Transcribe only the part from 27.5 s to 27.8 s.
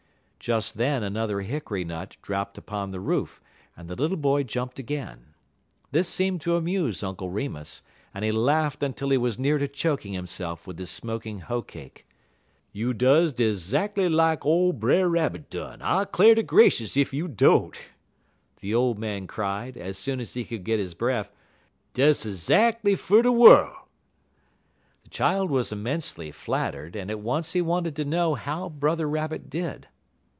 he